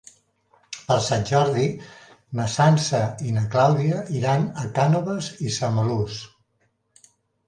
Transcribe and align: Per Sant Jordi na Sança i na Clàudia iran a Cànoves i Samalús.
Per 0.85 0.95
Sant 1.07 1.25
Jordi 1.31 1.65
na 2.39 2.47
Sança 2.53 3.01
i 3.31 3.33
na 3.35 3.43
Clàudia 3.55 3.99
iran 4.21 4.47
a 4.63 4.65
Cànoves 4.79 5.29
i 5.49 5.53
Samalús. 5.59 6.17